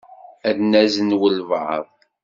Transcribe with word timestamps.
Ad 0.49 0.57
nazen 0.63 1.17
walebɛaḍ. 1.19 1.85